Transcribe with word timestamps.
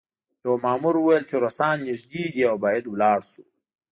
یوه 0.43 0.57
مامور 0.65 0.95
وویل 0.97 1.23
چې 1.29 1.35
روسان 1.43 1.75
نږدې 1.87 2.23
دي 2.33 2.41
او 2.49 2.55
باید 2.63 2.83
لاړ 3.01 3.19
شو 3.31 3.43